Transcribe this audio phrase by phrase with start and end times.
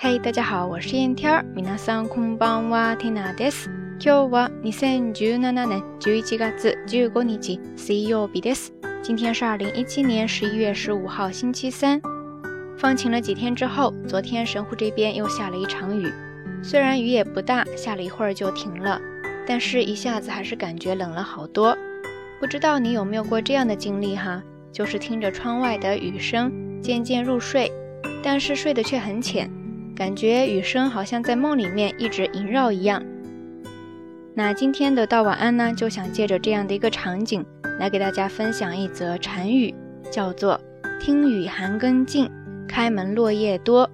[0.00, 1.44] 嘿，大家好，我是燕天儿。
[1.54, 3.68] 皆さんこんばんは、ティナです。
[3.98, 8.72] 今日は二千十七年十一月十五日、水曜日です。
[9.02, 12.00] 今天是二零一七年十一月十五号，星期三。
[12.78, 16.12] 放晴了几天之后，昨天神户这边又下了一场雨。
[16.62, 19.00] 虽然雨也不大，下了一会儿就停了，
[19.46, 21.76] 但是一下子还是感觉冷了好多。
[22.38, 24.42] 不知道你有没有过这样的经历哈？
[24.70, 26.52] 就是听着窗外的雨声，
[26.82, 27.72] 渐渐入睡，
[28.22, 29.50] 但是睡得却很浅。
[29.94, 33.02] 感觉雨声好像在梦里面一直萦绕一样。
[34.34, 37.44] 那今天的道晚安呢，就想借着这样的一个场景，
[37.78, 39.74] 来给大家分享一则禅语，
[40.10, 40.60] 叫做“
[41.00, 42.30] 听雨寒更尽，
[42.68, 43.88] 开门落叶多”。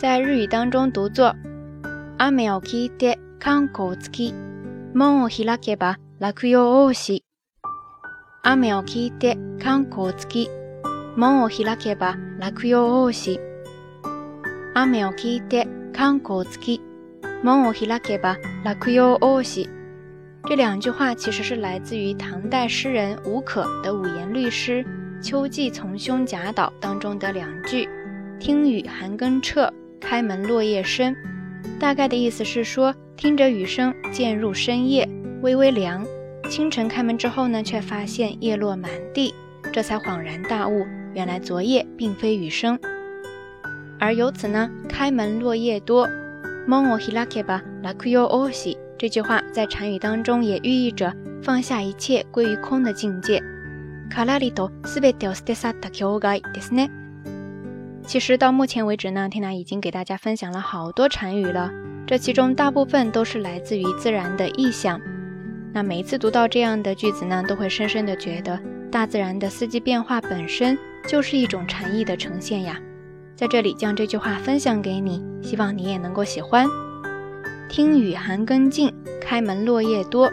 [0.00, 1.34] 在日语当中读作“
[2.18, 4.32] 雨を聞いて観光つき、
[4.94, 7.22] 門を開けば落葉多し”。
[8.42, 10.48] 雨を聞いて観光つき、
[11.16, 13.38] 門を開けば落葉多し。
[14.80, 16.80] 雨を聞いて観光つき，
[17.42, 19.68] 門を開けば落葉多し。
[20.48, 24.84] 这两句话其实是来自于唐代诗人吴可的五言律诗《
[25.22, 27.88] 秋季从兄贾岛》当中的两句：“
[28.38, 31.16] 听雨寒更彻，开门落叶深。”
[31.80, 35.08] 大概的意思是说，听着雨声渐入深夜，
[35.42, 36.06] 微微凉。
[36.48, 39.34] 清晨开门之后呢，却发现叶落满地，
[39.72, 42.78] 这才恍然大悟，原来昨夜并非雨声。
[44.01, 46.09] 而由此呢，开门落叶多，
[48.97, 53.39] 这句话在禅语当中也寓意着放下一切归于空的境界。
[58.03, 61.71] 其实到目前为止呢，天娜已经给大家分享了好多禅语了，
[62.07, 64.99] 这其中大部分都是来自于自然的意象。
[65.71, 68.59] 那每一次读到这样的句子呢，都会深深的觉得
[68.91, 70.75] 大自然的四季变化本身
[71.07, 72.79] 就是一种禅意的呈现呀。
[73.40, 76.66] 在这里将这句话分享给你，希望你也能够喜欢。
[77.68, 80.30] 听雨寒更尽，开门落叶多。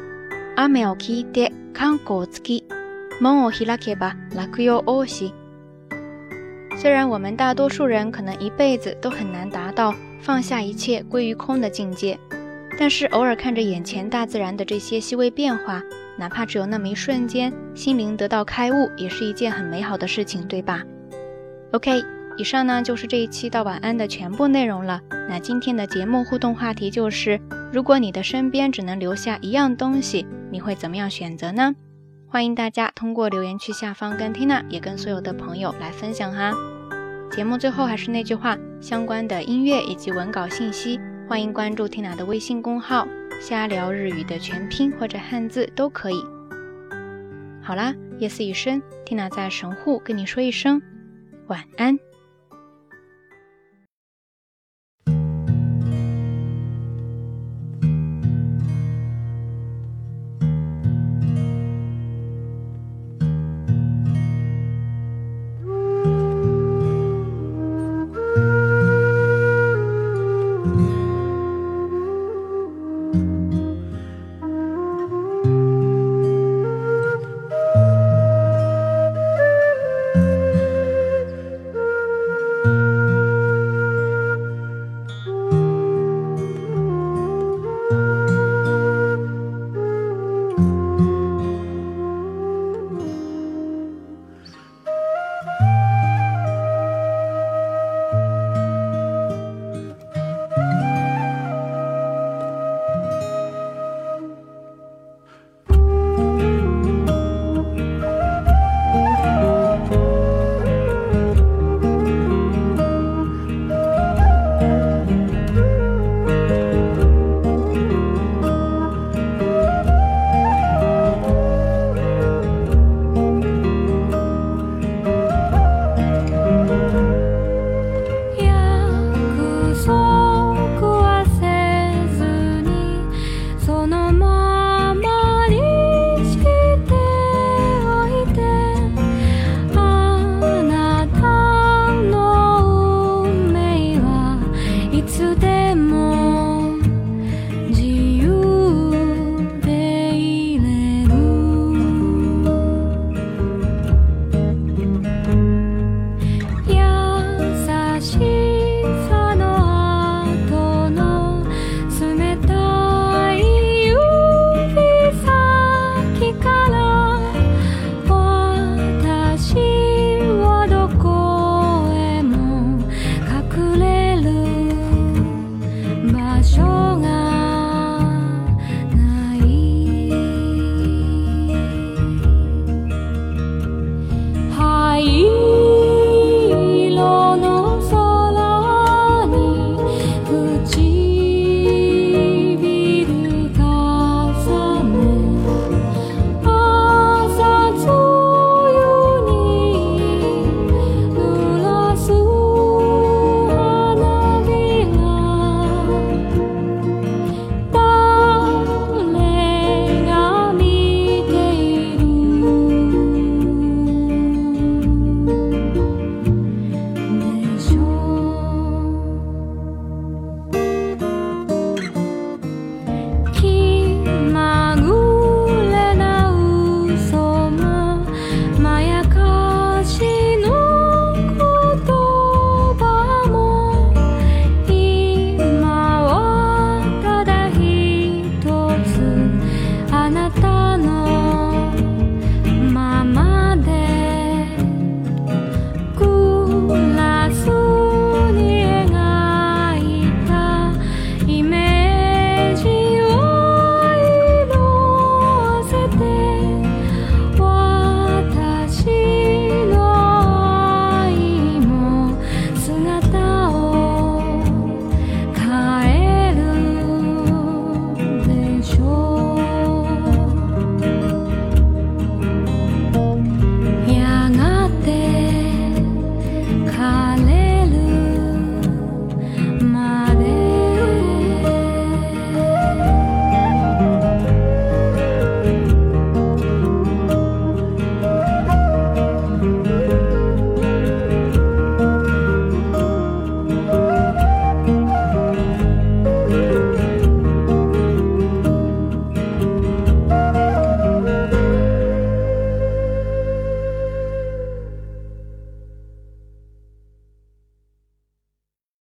[0.55, 2.63] 雨を聞いて観光つき、
[3.19, 5.34] 門を開けば落葉多し。
[6.78, 12.17] 虽然我们大多数人可能一辈子都很难达到放下一切归于空的境界，
[12.79, 15.81] 但是偶尔看着眼前大自然的这些细微变化，
[16.17, 20.84] 哪怕只有那么一瞬间，心灵得到开悟，也是一件很美好的事情，对吧？
[21.72, 22.16] OK。
[22.38, 25.00] 以上呢就是这一期到晚安的全部内容了。
[25.28, 27.41] 那今天的节目互动话题就是：
[27.72, 31.75] 如果你的身边只能留下一样东西，你会怎么样选择呢？
[32.28, 36.53] 欢迎大家通过留言区下方跟 Tina 也跟所有的朋友来分享哈。
[37.32, 43.09] 节目最后还是那句话，相关的音乐以及文稿信息，欢迎关注 Tina 的微信公号
[43.43, 46.22] “瞎聊日语”的全拼或者汉字都可以。
[47.60, 50.81] 好啦，夜色已深，缇娜在神户跟你说一声
[51.48, 51.98] 晚安。